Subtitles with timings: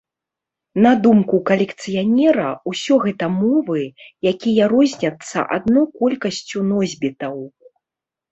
[0.83, 3.83] На думку калекцыянера, усё гэта мовы,
[4.33, 7.35] якія розняцца адно колькасцю носьбітаў.